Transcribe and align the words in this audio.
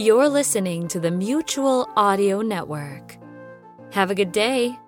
You're 0.00 0.30
listening 0.30 0.88
to 0.88 0.98
the 0.98 1.10
Mutual 1.10 1.86
Audio 1.94 2.40
Network. 2.40 3.18
Have 3.92 4.10
a 4.10 4.14
good 4.14 4.32
day. 4.32 4.78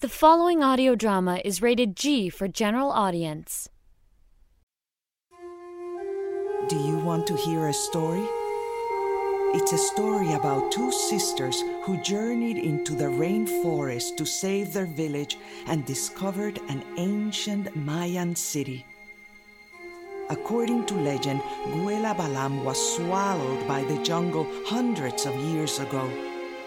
The 0.00 0.08
following 0.08 0.62
audio 0.62 0.94
drama 0.94 1.42
is 1.44 1.60
rated 1.60 1.96
G 1.96 2.30
for 2.30 2.48
general 2.48 2.90
audience. 2.90 3.68
Do 6.68 6.76
you 6.76 6.96
want 6.96 7.26
to 7.26 7.36
hear 7.36 7.68
a 7.68 7.74
story? 7.74 8.26
It's 9.52 9.74
a 9.74 9.78
story 9.92 10.32
about 10.32 10.72
two 10.72 10.90
sisters 10.90 11.60
who 11.84 12.02
journeyed 12.02 12.56
into 12.56 12.94
the 12.94 13.04
rainforest 13.04 14.16
to 14.16 14.24
save 14.24 14.72
their 14.72 14.86
village 14.86 15.36
and 15.66 15.84
discovered 15.84 16.58
an 16.70 16.82
ancient 16.96 17.76
Mayan 17.76 18.34
city. 18.34 18.86
According 20.28 20.86
to 20.86 20.94
legend, 20.94 21.40
Guela 21.66 22.12
Balam 22.16 22.64
was 22.64 22.96
swallowed 22.96 23.68
by 23.68 23.84
the 23.84 24.02
jungle 24.02 24.44
hundreds 24.66 25.24
of 25.24 25.36
years 25.36 25.78
ago, 25.78 26.10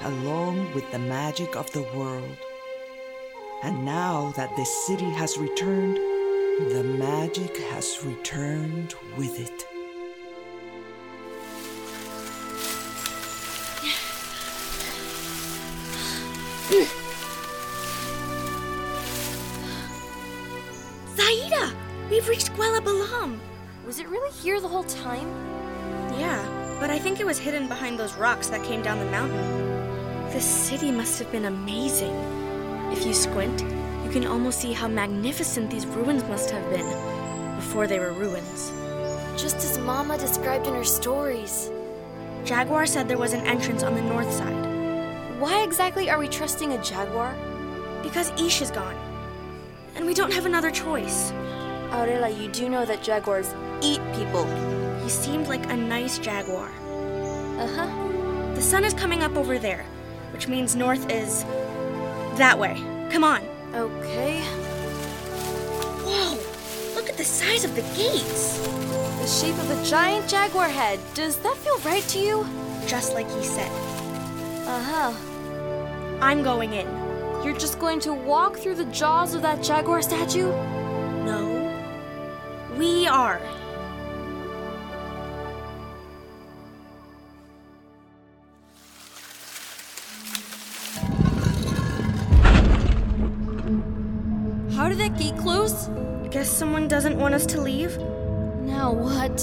along 0.02 0.74
with 0.74 0.90
the 0.92 1.00
magic 1.00 1.58
of 1.58 1.70
the 1.74 1.84
world. 1.94 2.38
And 3.64 3.84
now 3.84 4.32
that 4.38 4.56
the 4.56 4.64
city 4.64 5.10
has 5.10 5.38
returned, 5.38 5.98
the 6.72 6.84
magic 6.84 7.58
has 7.72 8.00
returned 8.06 8.96
with 9.18 9.38
it. 9.38 9.66
Zaida! 21.18 21.76
We've 22.10 22.28
reached 22.30 22.54
Guela 22.54 22.80
Balam! 22.80 23.49
Was 23.90 23.98
it 23.98 24.08
really 24.08 24.32
here 24.34 24.62
the 24.62 24.68
whole 24.68 24.84
time? 24.84 25.28
Yeah, 26.20 26.78
but 26.80 26.92
I 26.92 27.00
think 27.00 27.20
it 27.20 27.26
was 27.26 27.40
hidden 27.40 27.68
behind 27.68 27.98
those 27.98 28.14
rocks 28.14 28.46
that 28.50 28.64
came 28.64 28.84
down 28.84 29.00
the 29.00 29.10
mountain. 29.10 30.30
This 30.30 30.46
city 30.46 30.92
must 30.92 31.18
have 31.18 31.32
been 31.32 31.46
amazing. 31.46 32.14
If 32.92 33.04
you 33.04 33.16
squint, 33.16 33.64
you 34.04 34.12
can 34.12 34.28
almost 34.28 34.62
see 34.62 34.74
how 34.74 34.88
magnificent 34.88 35.72
these 35.72 35.88
ruins 35.88 36.24
must 36.26 36.52
have 36.52 36.70
been 36.70 36.86
before 37.56 37.88
they 37.88 37.98
were 37.98 38.14
ruins. 38.14 38.72
Just 39.42 39.56
as 39.56 39.80
Mama 39.80 40.20
described 40.20 40.68
in 40.68 40.76
her 40.76 40.84
stories. 40.84 41.72
Jaguar 42.46 42.86
said 42.86 43.08
there 43.08 43.18
was 43.18 43.34
an 43.34 43.48
entrance 43.48 43.82
on 43.82 43.96
the 43.96 44.04
north 44.04 44.32
side 44.32 45.40
Why 45.40 45.64
exactly 45.64 46.12
are 46.12 46.20
we 46.20 46.28
trusting 46.28 46.74
a 46.74 46.84
jaguar? 46.84 47.36
because 48.04 48.30
Ish 48.40 48.62
is 48.62 48.70
gone. 48.70 48.96
And 49.96 50.06
we 50.06 50.14
don't 50.14 50.32
have 50.32 50.46
another 50.46 50.70
choice. 50.70 51.34
Aurela, 51.92 52.30
you 52.30 52.50
do 52.50 52.70
know 52.70 52.86
that 52.86 53.02
jaguars 53.02 53.54
eat 53.82 54.02
people. 54.14 54.46
He 55.02 55.10
seemed 55.10 55.48
like 55.48 55.66
a 55.72 55.76
nice 55.76 56.20
jaguar. 56.20 56.70
Uh 57.58 57.68
huh. 57.68 58.54
The 58.54 58.62
sun 58.62 58.86
is 58.86 58.94
coming 58.94 59.24
up 59.24 59.36
over 59.36 59.58
there, 59.58 59.86
which 60.32 60.48
means 60.48 60.76
north 60.76 61.10
is 61.10 61.44
that 62.38 62.58
way. 62.58 62.76
Come 63.10 63.24
on. 63.24 63.42
Okay. 63.74 64.42
Whoa! 66.06 66.38
Look 66.96 67.10
at 67.10 67.18
the 67.18 67.24
size 67.24 67.64
of 67.64 67.76
the 67.76 67.82
gates! 67.96 68.60
The 69.20 69.28
shape 69.28 69.58
of 69.58 69.70
a 69.72 69.86
giant 69.86 70.30
jaguar 70.30 70.70
head. 70.70 71.00
Does 71.14 71.38
that 71.38 71.58
feel 71.58 71.78
right 71.80 72.04
to 72.10 72.20
you? 72.20 72.46
Just 72.88 73.14
like 73.14 73.30
he 73.32 73.44
said. 73.44 73.72
Uh 74.68 74.82
huh. 74.82 75.14
I'm 76.22 76.44
going 76.44 76.74
in. 76.74 76.88
You're 77.44 77.58
just 77.58 77.80
going 77.80 78.00
to 78.02 78.14
walk 78.14 78.58
through 78.58 78.76
the 78.76 78.86
jaws 78.86 79.34
of 79.34 79.42
that 79.42 79.64
jaguar 79.64 80.02
statue? 80.02 80.52
We 82.80 83.08
are. 83.08 83.40
How 94.72 94.88
did 94.88 94.98
that 95.00 95.18
gate 95.20 95.36
close? 95.38 95.90
I 95.90 96.30
guess 96.32 96.50
someone 96.50 96.88
doesn't 96.88 97.20
want 97.20 97.34
us 97.34 97.46
to 97.48 97.60
leave? 97.60 97.98
Now 97.98 98.94
what? 98.94 99.36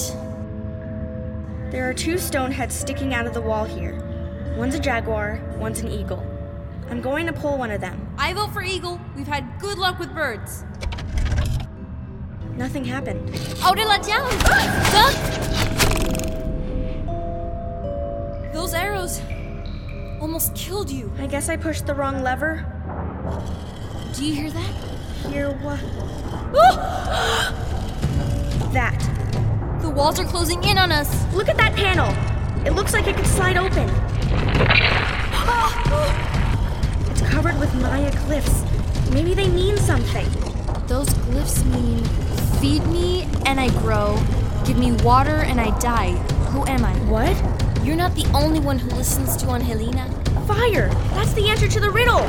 There 1.70 1.90
are 1.90 1.92
two 1.92 2.16
stone 2.16 2.50
heads 2.50 2.74
sticking 2.74 3.12
out 3.12 3.26
of 3.26 3.34
the 3.34 3.42
wall 3.42 3.66
here. 3.66 4.54
One's 4.56 4.74
a 4.74 4.80
jaguar, 4.80 5.42
one's 5.58 5.80
an 5.80 5.88
eagle. 5.88 6.24
I'm 6.88 7.02
going 7.02 7.26
to 7.26 7.34
pull 7.34 7.58
one 7.58 7.70
of 7.70 7.82
them. 7.82 8.14
I 8.16 8.32
vote 8.32 8.54
for 8.54 8.62
eagle. 8.62 8.98
We've 9.14 9.26
had 9.26 9.60
good 9.60 9.76
luck 9.76 9.98
with 9.98 10.14
birds. 10.14 10.64
Nothing 12.56 12.84
happened. 12.86 13.28
Aurela, 13.60 13.98
down! 14.06 14.30
Duck! 14.90 15.14
Those 18.54 18.72
arrows 18.72 19.20
almost 20.22 20.54
killed 20.54 20.88
you. 20.90 21.12
I 21.18 21.26
guess 21.26 21.50
I 21.50 21.56
pushed 21.58 21.84
the 21.86 21.94
wrong 21.94 22.22
lever. 22.22 22.64
Do 24.14 24.24
you 24.24 24.34
hear 24.34 24.50
that? 24.50 24.70
Hear 25.30 25.50
what? 25.50 25.80
that. 28.72 28.98
The 29.82 29.90
walls 29.90 30.18
are 30.18 30.24
closing 30.24 30.64
in 30.64 30.78
on 30.78 30.90
us. 30.90 31.10
Look 31.34 31.50
at 31.50 31.58
that 31.58 31.76
panel. 31.76 32.10
It 32.66 32.72
looks 32.72 32.94
like 32.94 33.06
it 33.06 33.16
could 33.16 33.26
slide 33.26 33.58
open. 33.58 33.88
It's 37.10 37.20
covered 37.22 37.58
with 37.60 37.72
Maya 37.82 38.10
glyphs. 38.10 38.64
Maybe 39.12 39.34
they 39.34 39.48
mean 39.48 39.76
something. 39.76 40.26
Those 40.86 41.08
glyphs 41.08 41.62
mean 41.66 42.02
feed 42.66 42.86
me 42.88 43.22
and 43.46 43.60
I 43.60 43.68
grow, 43.78 44.20
give 44.64 44.76
me 44.76 44.90
water 45.04 45.36
and 45.36 45.60
I 45.60 45.78
die. 45.78 46.10
Who 46.50 46.66
am 46.66 46.84
I? 46.84 46.94
What? 47.04 47.36
You're 47.86 47.94
not 47.94 48.16
the 48.16 48.26
only 48.34 48.58
one 48.58 48.76
who 48.76 48.90
listens 48.90 49.36
to 49.36 49.50
Angelina. 49.50 50.10
Fire! 50.48 50.88
That's 51.14 51.32
the 51.34 51.48
answer 51.48 51.68
to 51.68 51.78
the 51.78 51.90
riddle! 51.90 52.22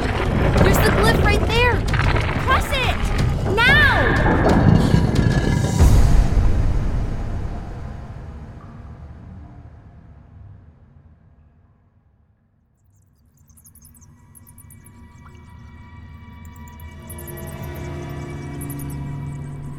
There's 0.62 0.78
the 0.78 0.94
glyph 1.00 1.24
right 1.24 1.42
there. 1.48 1.82
Press 2.46 2.68
it! 2.70 3.56
Now! 3.56 4.67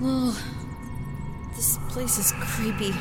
Oh, 0.01 0.41
this 1.57 1.77
place 1.89 2.19
is 2.19 2.33
creepy. 2.39 2.93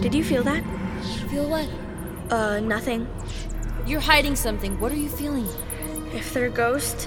Did 0.00 0.12
you 0.12 0.24
feel 0.24 0.42
that? 0.42 0.64
Feel 1.30 1.48
what? 1.48 1.68
Uh, 2.32 2.58
nothing. 2.58 3.06
You're 3.86 4.00
hiding 4.00 4.34
something. 4.34 4.80
What 4.80 4.90
are 4.90 4.96
you 4.96 5.08
feeling? 5.08 5.46
If 6.12 6.34
they're 6.34 6.50
ghosts, 6.50 7.06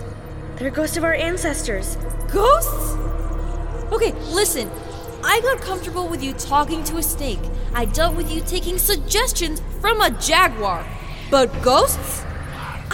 they're 0.55 0.71
ghosts 0.71 0.95
of 0.95 1.03
our 1.03 1.13
ancestors. 1.13 1.97
Ghosts? 2.31 2.93
Okay, 3.91 4.13
listen. 4.31 4.71
I 5.21 5.41
got 5.41 5.59
comfortable 5.59 6.07
with 6.07 6.23
you 6.23 6.31
talking 6.31 6.81
to 6.85 6.97
a 6.97 7.03
snake. 7.03 7.39
I 7.73 7.85
dealt 7.85 8.15
with 8.15 8.31
you 8.31 8.39
taking 8.39 8.77
suggestions 8.77 9.61
from 9.81 9.99
a 9.99 10.11
jaguar. 10.11 10.85
But 11.29 11.61
ghosts? 11.61 12.23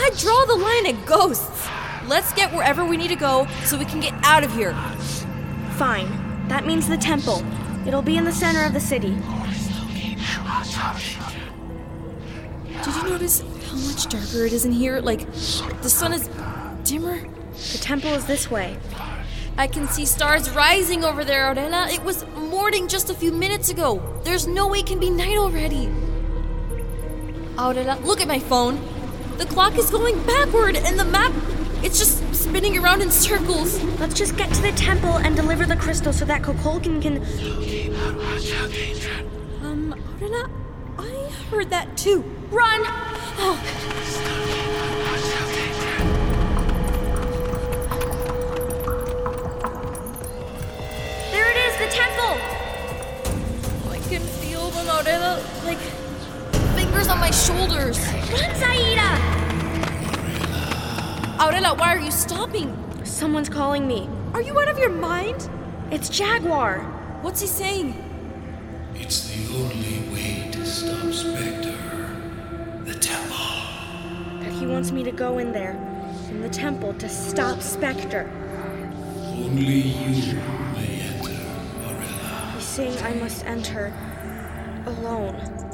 I 0.01 0.11
draw 0.17 0.45
the 0.45 0.55
line 0.55 0.85
at 0.87 1.05
ghosts. 1.05 1.67
Let's 2.07 2.31
get 2.33 2.53
wherever 2.53 2.85
we 2.85 2.95
need 2.95 3.09
to 3.09 3.15
go 3.15 3.47
so 3.65 3.77
we 3.77 3.85
can 3.85 3.99
get 3.99 4.13
out 4.23 4.43
of 4.43 4.53
here. 4.53 4.73
Fine. 5.77 6.47
That 6.47 6.65
means 6.65 6.87
the 6.87 6.97
temple. 6.97 7.43
It'll 7.85 8.01
be 8.01 8.17
in 8.17 8.23
the 8.23 8.31
center 8.31 8.65
of 8.65 8.73
the 8.73 8.79
city. 8.79 9.15
Did 12.83 12.95
you 12.95 13.09
notice 13.09 13.41
how 13.41 13.75
much 13.75 14.07
darker 14.07 14.45
it 14.45 14.53
is 14.53 14.65
in 14.65 14.71
here? 14.71 15.01
Like, 15.01 15.25
the 15.81 15.89
sun 15.89 16.13
is 16.13 16.29
dimmer? 16.83 17.19
The 17.73 17.77
temple 17.79 18.11
is 18.11 18.25
this 18.25 18.49
way. 18.49 18.77
I 19.57 19.67
can 19.67 19.87
see 19.89 20.05
stars 20.05 20.49
rising 20.51 21.03
over 21.03 21.25
there, 21.25 21.53
Aurela. 21.53 21.93
It 21.93 22.03
was 22.03 22.25
morning 22.37 22.87
just 22.87 23.09
a 23.09 23.13
few 23.13 23.31
minutes 23.33 23.69
ago. 23.69 24.01
There's 24.23 24.47
no 24.47 24.67
way 24.69 24.79
it 24.79 24.85
can 24.85 24.99
be 24.99 25.09
night 25.09 25.37
already. 25.37 25.87
Aurela, 27.57 28.01
look 28.05 28.21
at 28.21 28.27
my 28.27 28.39
phone. 28.39 28.79
The 29.39 29.45
clock 29.45 29.77
is 29.77 29.89
going 29.89 30.21
backward, 30.25 30.75
and 30.75 30.99
the 30.99 31.05
map, 31.05 31.31
it's 31.81 31.97
just 31.97 32.35
spinning 32.35 32.77
around 32.77 33.01
in 33.01 33.09
circles. 33.09 33.81
Let's 33.97 34.13
just 34.13 34.35
get 34.35 34.53
to 34.53 34.61
the 34.61 34.73
temple 34.73 35.15
and 35.15 35.33
deliver 35.33 35.65
the 35.65 35.77
crystal 35.77 36.11
so 36.11 36.25
that 36.25 36.41
Kukulkan 36.41 37.01
can. 37.01 37.19
Um, 39.63 39.95
Aurela, 40.19 40.51
I 40.97 41.31
heard 41.49 41.69
that 41.69 41.95
too. 41.95 42.21
Run! 42.51 42.81
Oh, 43.39 43.57
There 51.31 51.49
it 51.49 51.57
is, 51.57 51.77
the 51.77 51.87
temple! 51.95 52.35
I 53.89 53.99
can 54.09 54.21
feel 54.41 54.69
them, 54.71 54.87
Aurela, 54.87 55.41
like 55.63 55.98
on 57.09 57.19
my 57.19 57.31
shoulders. 57.31 57.97
Run, 58.31 58.55
Zaida! 58.55 59.17
Aurela, 61.39 61.73
Aurela, 61.73 61.77
why 61.77 61.95
are 61.95 61.99
you 61.99 62.11
stopping? 62.11 62.75
Someone's 63.03 63.49
calling 63.49 63.87
me. 63.87 64.07
Are 64.33 64.41
you 64.41 64.59
out 64.59 64.67
of 64.69 64.77
your 64.77 64.91
mind? 64.91 65.49
It's 65.89 66.07
Jaguar. 66.07 66.81
What's 67.23 67.41
he 67.41 67.47
saying? 67.47 67.95
It's 68.93 69.27
the 69.29 69.55
only 69.55 70.13
way 70.13 70.51
to 70.51 70.63
stop 70.65 71.11
Spectre. 71.11 71.75
The 72.85 72.93
temple. 72.93 73.37
That 74.41 74.51
he 74.51 74.67
wants 74.67 74.91
me 74.91 75.03
to 75.03 75.11
go 75.11 75.39
in 75.39 75.51
there, 75.51 75.71
in 76.29 76.41
the 76.41 76.49
temple, 76.49 76.93
to 76.93 77.09
stop 77.09 77.61
Spectre. 77.61 78.29
Only 79.25 79.41
you 79.41 79.49
may 79.49 79.81
enter, 79.81 80.37
Aurela. 81.87 82.53
He's 82.53 82.65
saying 82.65 82.97
I 83.03 83.13
must 83.15 83.45
enter 83.45 83.91
alone. 84.85 85.68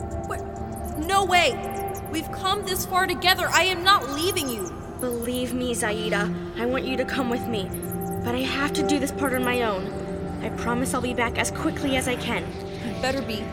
What? 1.05 1.13
No 1.13 1.25
way! 1.25 2.01
We've 2.11 2.31
come 2.31 2.65
this 2.65 2.85
far 2.85 3.05
together. 3.05 3.47
I 3.51 3.63
am 3.65 3.83
not 3.83 4.09
leaving 4.09 4.49
you. 4.49 4.73
Believe 4.99 5.53
me, 5.53 5.75
Zaida, 5.75 6.33
I 6.57 6.65
want 6.65 6.83
you 6.83 6.97
to 6.97 7.05
come 7.05 7.29
with 7.29 7.45
me. 7.47 7.69
But 8.23 8.33
I 8.33 8.39
have 8.39 8.73
to 8.73 8.87
do 8.87 8.99
this 8.99 9.11
part 9.11 9.33
on 9.33 9.43
my 9.43 9.61
own. 9.61 9.85
I 10.41 10.49
promise 10.49 10.95
I'll 10.95 11.01
be 11.01 11.13
back 11.13 11.37
as 11.37 11.51
quickly 11.51 11.95
as 11.95 12.07
I 12.07 12.15
can. 12.15 12.43
Better 13.03 13.21
be. 13.21 13.43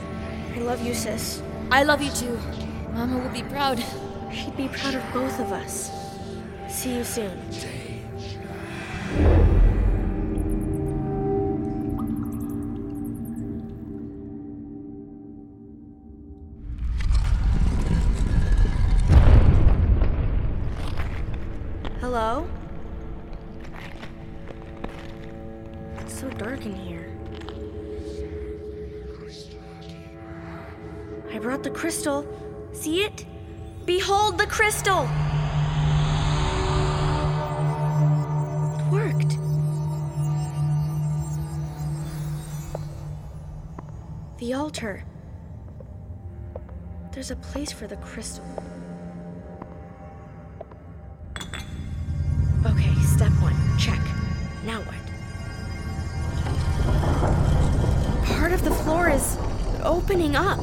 I 0.54 0.60
love 0.60 0.82
you, 0.82 0.94
sis. 0.94 1.43
I 1.70 1.82
love 1.82 2.00
you 2.00 2.10
too. 2.12 2.40
Mama 2.94 3.19
will 3.19 3.31
be 3.31 3.43
proud. 3.43 3.84
She'd 4.32 4.56
be 4.56 4.69
proud 4.69 4.94
of 4.94 5.02
both 5.12 5.38
of 5.38 5.52
us. 5.52 5.90
See 6.69 6.94
you 6.94 7.05
soon. 7.05 7.38
I 31.32 31.38
brought 31.38 31.62
the 31.62 31.70
crystal. 31.70 32.26
See 32.75 33.02
it? 33.05 33.25
Behold 33.87 34.37
the 34.37 34.46
crystal! 34.46 35.08
It 38.79 38.87
worked. 38.93 39.38
The 44.38 44.52
altar. 44.52 45.05
There's 47.12 47.31
a 47.31 47.37
place 47.37 47.73
for 47.73 47.87
the 47.87 47.96
crystal. 47.96 48.44
Okay, 52.67 52.94
step 53.06 53.32
one. 53.40 53.56
Check. 53.79 54.00
Now 54.67 54.82
what? 54.82 54.99
Part 58.26 58.52
of 58.52 58.62
the 58.64 58.70
floor 58.70 59.08
is 59.08 59.38
opening 59.82 60.37
up. 60.37 60.61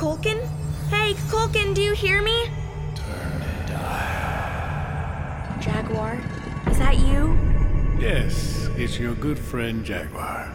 Kukulkan? 0.00 0.40
Hey, 0.88 1.12
Kukulkan, 1.12 1.74
do 1.74 1.82
you 1.82 1.92
hear 1.92 2.22
me? 2.22 2.48
Turn 2.94 3.42
and 3.42 3.68
die. 3.68 5.58
Jaguar, 5.60 6.18
is 6.70 6.78
that 6.78 6.96
you? 7.00 7.36
Yes, 8.00 8.70
it's 8.78 8.98
your 8.98 9.12
good 9.12 9.38
friend 9.38 9.84
Jaguar. 9.84 10.50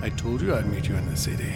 I 0.00 0.08
told 0.08 0.42
you 0.42 0.52
I'd 0.52 0.66
meet 0.66 0.88
you 0.88 0.96
in 0.96 1.06
the 1.06 1.16
city. 1.16 1.54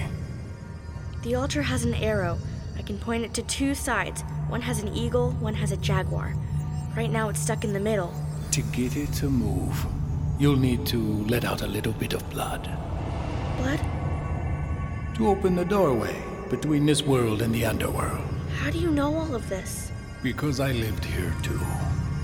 The 1.25 1.35
altar 1.35 1.63
has 1.63 1.85
an 1.85 1.95
arrow. 1.95 2.39
I 2.79 2.83
can 2.83 2.97
point 2.97 3.25
it 3.25 3.35
to 3.35 3.43
two 3.43 3.75
sides. 3.75 4.23
One 4.47 4.61
has 4.61 4.81
an 4.81 4.95
eagle, 4.95 5.33
one 5.41 5.55
has 5.55 5.73
a 5.73 5.77
jaguar. 5.79 6.33
Right 6.97 7.11
now 7.11 7.29
it's 7.29 7.41
stuck 7.41 7.65
in 7.65 7.73
the 7.73 7.81
middle. 7.81 8.15
To 8.53 8.63
get 8.71 8.97
it 8.97 9.13
to 9.15 9.29
move, 9.29 9.85
you'll 10.39 10.63
need 10.63 10.87
to 10.95 11.27
let 11.27 11.45
out 11.45 11.63
a 11.63 11.67
little 11.67 11.95
bit 11.95 12.13
of 12.13 12.23
blood. 12.31 12.71
Blood? 13.59 13.81
To 15.17 15.27
open 15.27 15.57
the 15.57 15.65
doorway 15.65 16.15
between 16.51 16.87
this 16.87 17.03
world 17.03 17.43
and 17.43 17.55
the 17.55 17.65
underworld. 17.65 18.25
How 18.59 18.71
do 18.71 18.79
you 18.79 18.91
know 18.91 19.15
all 19.15 19.35
of 19.35 19.49
this? 19.49 19.91
Because 20.23 20.61
I 20.61 20.73
lived 20.73 21.05
here 21.05 21.35
too. 21.43 21.61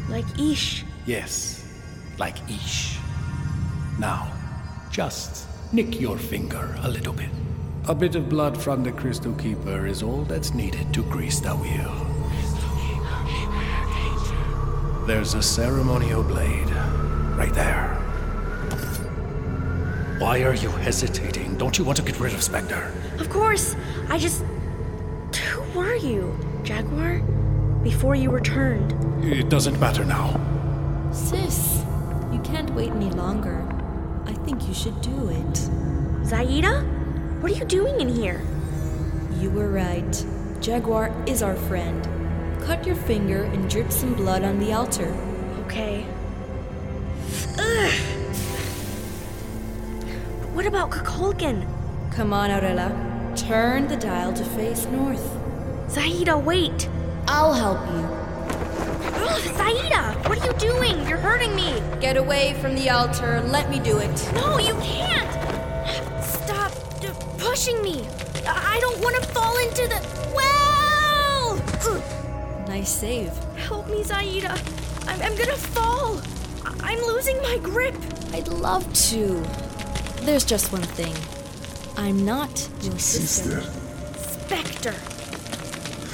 Like 0.09 0.27
Ish. 0.39 0.85
Yes, 1.07 1.67
like 2.19 2.39
Ish. 2.49 2.99
Now, 3.99 4.33
just 4.91 5.47
nick 5.73 6.01
your 6.01 6.19
finger 6.19 6.77
a 6.83 6.89
little 6.89 7.13
bit. 7.13 7.31
A 7.89 7.95
bit 7.95 8.15
of 8.15 8.29
blood 8.29 8.57
from 8.57 8.85
the 8.85 8.93
Crystal 8.93 9.35
Keeper 9.35 9.87
is 9.87 10.03
all 10.03 10.23
that's 10.23 10.55
needed 10.55 10.95
to 10.95 11.03
grease 11.05 11.41
the 11.41 11.51
wheel. 11.51 11.93
There's 15.07 15.35
a 15.35 15.43
ceremonial 15.43 16.23
blade 16.23 16.71
right 17.37 17.53
there. 17.55 17.99
Why 20.21 20.45
are 20.45 20.55
you 20.55 20.71
hesitating? 20.71 21.57
Don't 21.57 21.77
you 21.77 21.85
want 21.85 21.97
to 21.97 22.05
get 22.05 22.21
rid 22.21 22.35
of 22.35 22.43
Spectre? 22.43 22.93
Of 23.23 23.31
course. 23.31 23.77
I 24.09 24.19
just. 24.19 24.43
Who 25.53 25.79
were 25.79 25.95
you, 25.95 26.37
Jaguar? 26.65 27.21
Before 27.85 28.17
you 28.17 28.31
returned. 28.31 28.91
It 29.25 29.49
doesn't 29.49 29.79
matter 29.79 30.05
now. 30.05 30.41
Sis, 31.13 31.85
you 32.33 32.41
can't 32.41 32.69
wait 32.71 32.91
any 32.91 33.11
longer. 33.11 33.63
I 34.27 34.33
think 34.33 34.67
you 34.67 34.75
should 34.75 35.01
do 35.03 35.29
it. 35.29 35.57
Zaida? 36.27 36.83
What 37.41 37.53
are 37.53 37.55
you 37.55 37.65
doing 37.65 38.01
in 38.01 38.09
here? 38.09 38.43
You 39.39 39.51
were 39.51 39.69
right. 39.69 40.27
Jaguar 40.61 41.15
is 41.25 41.45
our 41.45 41.55
friend. 41.55 42.03
Cut 42.65 42.85
your 42.85 42.97
finger 42.97 43.45
and 43.45 43.71
drip 43.71 43.93
some 43.93 44.15
blood 44.15 44.43
on 44.43 44.59
the 44.59 44.73
altar. 44.73 45.15
Okay. 45.67 46.05
Ugh. 47.57 47.93
What 50.55 50.67
about 50.67 50.91
Kukulkan? 50.91 51.69
Come 52.11 52.33
on, 52.33 52.51
Aurela. 52.51 53.12
Turn 53.49 53.89
the 53.89 53.97
dial 53.97 54.33
to 54.35 54.45
face 54.45 54.87
north. 54.87 55.37
Zaida, 55.91 56.39
wait! 56.39 56.89
I'll 57.27 57.53
help 57.53 57.81
you. 57.89 58.07
Ugh, 59.17 59.43
Zaida! 59.57 60.17
What 60.29 60.39
are 60.39 60.47
you 60.47 60.53
doing? 60.59 61.09
You're 61.09 61.19
hurting 61.19 61.55
me! 61.57 61.83
Get 62.01 62.17
away 62.17 62.55
from 62.61 62.77
the 62.77 62.89
altar 62.91 63.43
let 63.49 63.69
me 63.69 63.81
do 63.81 63.99
it. 63.99 64.33
No, 64.35 64.59
you 64.61 64.75
can't! 64.75 66.25
Stop 66.25 66.71
pushing 67.37 67.83
me! 67.83 68.07
I 68.47 68.79
don't 68.81 69.03
want 69.03 69.17
to 69.17 69.23
fall 69.31 69.59
into 69.59 69.89
the 69.89 70.01
well! 70.37 71.61
Ugh. 71.91 72.69
Nice 72.69 72.91
save. 72.91 73.33
Help 73.57 73.89
me, 73.89 74.05
Zaida! 74.05 74.57
I'm, 75.09 75.21
I'm 75.21 75.37
gonna 75.37 75.57
fall! 75.57 76.21
I'm 76.81 77.01
losing 77.01 77.39
my 77.39 77.59
grip! 77.59 77.97
I'd 78.33 78.47
love 78.47 78.91
to. 79.11 79.43
There's 80.23 80.45
just 80.45 80.71
one 80.71 80.83
thing. 80.83 81.15
I'm 81.97 82.25
not 82.25 82.69
your 82.83 82.99
sister. 82.99 83.61
Sister, 83.61 83.83
Spectre! 84.19 84.95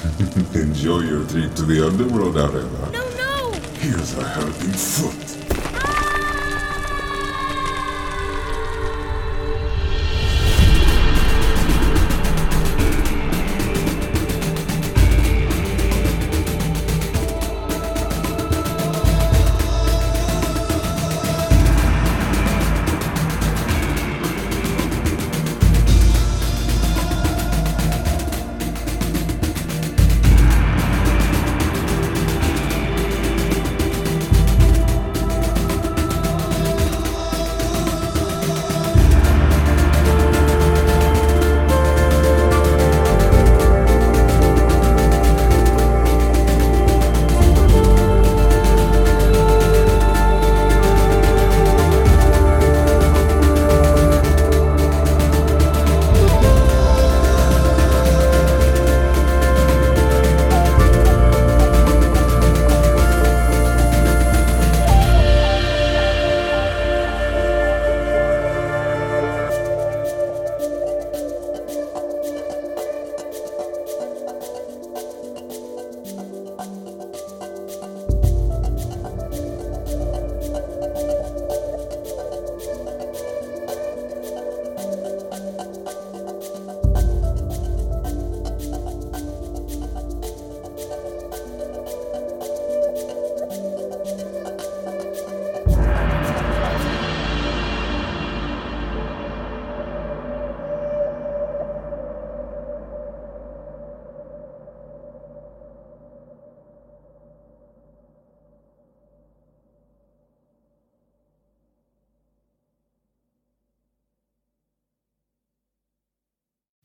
enjoy 0.59 1.01
your 1.01 1.27
trip 1.29 1.55
to 1.55 1.63
the 1.63 1.87
underworld, 1.87 2.35
Aurela. 2.35 2.93
No, 2.93 3.09
no! 3.17 3.53
Here's 3.79 4.17
a 4.19 4.29
helping 4.29 4.73
foot. 4.73 5.38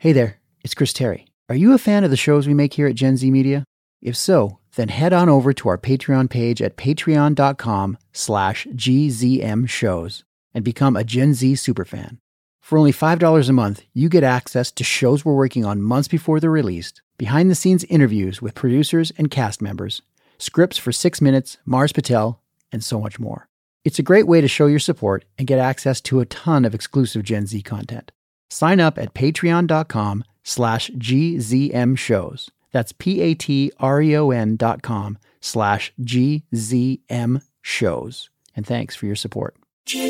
Hey 0.04 0.12
there, 0.12 0.42
it's 0.66 0.74
Chris 0.74 0.92
Terry. 0.92 1.28
Are 1.48 1.56
you 1.56 1.72
a 1.72 1.78
fan 1.78 2.04
of 2.04 2.10
the 2.10 2.18
shows 2.18 2.46
we 2.46 2.54
make 2.54 2.74
here 2.74 2.88
at 2.88 2.96
Gen 2.96 3.16
Z 3.16 3.32
Media? 3.32 3.64
If 4.02 4.18
so, 4.18 4.60
then 4.76 4.90
head 4.90 5.14
on 5.14 5.30
over 5.30 5.54
to 5.54 5.70
our 5.70 5.78
Patreon 5.78 6.30
page 6.30 6.62
at 6.62 6.76
patreon.com 6.76 7.98
slash 8.12 8.68
gzm 8.72 9.70
shows 9.70 10.26
and 10.54 10.66
become 10.66 10.98
a 10.98 11.06
Gen 11.06 11.34
Z 11.34 11.54
superfan. 11.54 12.18
For 12.60 12.78
only 12.78 12.92
$5 12.92 13.48
a 13.48 13.54
month, 13.54 13.84
you 13.94 14.10
get 14.10 14.26
access 14.26 14.72
to 14.72 14.84
shows 14.84 15.24
we're 15.24 15.36
working 15.36 15.64
on 15.64 15.82
months 15.82 16.10
before 16.10 16.42
they're 16.42 16.52
released, 16.52 17.02
behind 17.18 17.50
the 17.50 17.56
scenes 17.56 17.86
interviews 17.86 18.42
with 18.42 18.56
producers 18.56 19.14
and 19.18 19.32
cast 19.32 19.62
members, 19.62 20.02
scripts 20.38 20.78
for 20.78 20.92
6 20.92 21.22
Minutes, 21.22 21.60
Mars 21.64 21.94
Patel, 21.94 22.42
and 22.74 22.84
so 22.84 23.00
much 23.00 23.22
more. 23.22 23.48
It's 23.86 24.00
a 24.00 24.04
great 24.04 24.28
way 24.28 24.42
to 24.42 24.50
show 24.50 24.66
your 24.66 24.80
support 24.80 25.24
and 25.38 25.48
get 25.48 25.60
access 25.60 26.02
to 26.02 26.20
a 26.20 26.26
ton 26.26 26.66
of 26.66 26.76
exclusive 26.76 27.24
Gen 27.24 27.48
Z 27.48 27.62
content. 27.62 28.12
Sign 28.50 28.80
up 28.80 28.98
at 28.98 29.14
patreon.com 29.14 30.24
slash 30.44 30.90
gzm 30.92 31.98
shows. 31.98 32.50
That's 32.72 32.92
p-a-t-r-e-o-n 32.92 34.56
dot 34.58 34.82
com 34.82 35.18
slash 35.42 35.94
gzm 36.02 37.42
shows. 37.62 38.30
And 38.56 38.66
thanks 38.68 38.96
for 38.96 39.06
your 39.06 39.16
support. 39.16 39.56
Give 39.86 40.02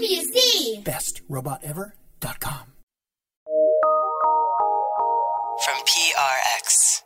me 0.00 0.18
a 0.18 0.22
Z. 0.22 0.82
BestRobotEver.com. 0.84 2.66
From 5.64 5.74
PRX. 5.86 7.02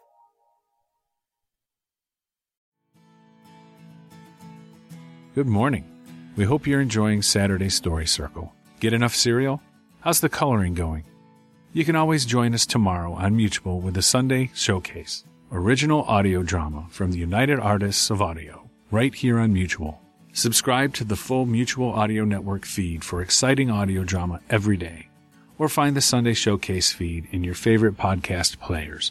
Good 5.35 5.47
morning. 5.47 5.85
We 6.37 6.45
hope 6.45 6.67
you're 6.67 6.81
enjoying 6.81 7.21
Saturday 7.23 7.69
Story 7.69 8.07
Circle. 8.07 8.55
Get 8.81 8.95
enough 8.95 9.15
cereal? 9.15 9.61
How's 10.07 10.21
the 10.21 10.29
coloring 10.29 10.75
going? 10.75 11.03
You 11.73 11.85
can 11.85 11.97
always 11.97 12.25
join 12.25 12.55
us 12.55 12.65
tomorrow 12.65 13.15
on 13.15 13.35
Mutual 13.35 13.81
with 13.81 13.95
the 13.95 14.03
Sunday 14.03 14.53
Showcase, 14.55 15.25
original 15.51 16.05
audio 16.05 16.45
drama 16.45 16.87
from 16.91 17.11
the 17.11 17.19
United 17.19 17.59
Artists 17.59 18.09
of 18.09 18.23
Audio, 18.23 18.71
right 18.93 19.13
here 19.13 19.41
on 19.41 19.53
Mutual. 19.53 20.01
Subscribe 20.33 20.95
to 20.95 21.03
the 21.03 21.17
full 21.17 21.45
Mutual 21.45 21.91
Audio 21.91 22.25
Network 22.25 22.65
feed 22.65 23.03
for 23.03 23.21
exciting 23.21 23.69
audio 23.69 24.05
drama 24.05 24.39
every 24.49 24.77
day, 24.77 25.09
or 25.59 25.69
find 25.69 25.97
the 25.97 26.01
Sunday 26.01 26.35
Showcase 26.35 26.93
feed 26.93 27.27
in 27.33 27.43
your 27.43 27.57
favorite 27.57 27.97
podcast 27.97 28.61
players. 28.61 29.11